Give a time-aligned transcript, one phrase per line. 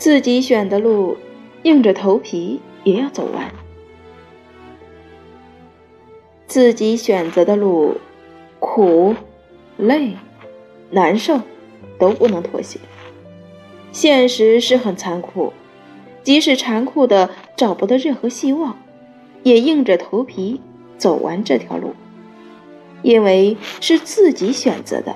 [0.00, 1.18] 自己选的路
[1.62, 3.52] 硬着头皮也要走完
[6.46, 7.98] 自己选择的路
[8.60, 9.14] 苦
[9.76, 10.16] 累
[10.88, 11.42] 难受
[11.98, 12.80] 都不能妥协
[13.92, 15.52] 现实是很残酷
[16.22, 18.78] 即使残酷的找不到任何希望
[19.42, 20.62] 也硬着头皮
[20.96, 21.94] 走完这条路
[23.02, 25.14] 因为是自己选择的。